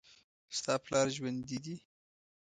ستا 0.57 0.73
پلار 0.83 1.07
ژوندي 1.15 1.57
دي 1.65 1.75